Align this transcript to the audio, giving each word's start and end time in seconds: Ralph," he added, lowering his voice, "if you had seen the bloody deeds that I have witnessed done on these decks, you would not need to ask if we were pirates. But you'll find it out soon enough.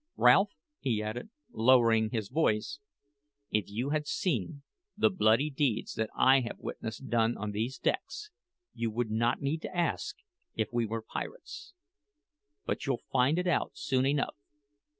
Ralph," 0.17 0.49
he 0.79 1.03
added, 1.03 1.29
lowering 1.51 2.09
his 2.09 2.29
voice, 2.29 2.79
"if 3.51 3.69
you 3.69 3.91
had 3.91 4.07
seen 4.07 4.63
the 4.97 5.11
bloody 5.11 5.51
deeds 5.51 5.93
that 5.93 6.09
I 6.17 6.39
have 6.39 6.57
witnessed 6.57 7.07
done 7.07 7.37
on 7.37 7.51
these 7.51 7.77
decks, 7.77 8.31
you 8.73 8.89
would 8.89 9.11
not 9.11 9.43
need 9.43 9.61
to 9.61 9.77
ask 9.77 10.15
if 10.55 10.69
we 10.73 10.87
were 10.87 11.03
pirates. 11.03 11.75
But 12.65 12.87
you'll 12.87 13.03
find 13.11 13.37
it 13.37 13.45
out 13.45 13.73
soon 13.75 14.07
enough. 14.07 14.35